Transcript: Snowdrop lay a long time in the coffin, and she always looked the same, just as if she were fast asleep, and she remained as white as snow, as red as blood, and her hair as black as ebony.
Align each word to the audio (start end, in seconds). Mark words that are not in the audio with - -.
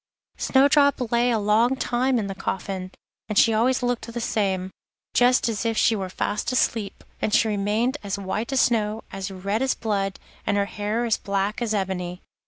Snowdrop 0.39 1.11
lay 1.11 1.29
a 1.29 1.37
long 1.37 1.75
time 1.75 2.17
in 2.17 2.25
the 2.25 2.33
coffin, 2.33 2.89
and 3.29 3.37
she 3.37 3.53
always 3.53 3.83
looked 3.83 4.11
the 4.11 4.19
same, 4.19 4.71
just 5.13 5.47
as 5.47 5.63
if 5.63 5.77
she 5.77 5.95
were 5.95 6.09
fast 6.09 6.51
asleep, 6.51 7.03
and 7.21 7.31
she 7.35 7.47
remained 7.47 7.97
as 8.01 8.17
white 8.17 8.51
as 8.51 8.61
snow, 8.61 9.03
as 9.11 9.29
red 9.29 9.61
as 9.61 9.75
blood, 9.75 10.19
and 10.43 10.57
her 10.57 10.65
hair 10.65 11.05
as 11.05 11.17
black 11.17 11.61
as 11.61 11.75
ebony. 11.75 12.23